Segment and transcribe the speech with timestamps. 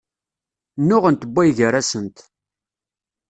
[0.81, 2.17] Nnuɣent wway-gar-asent.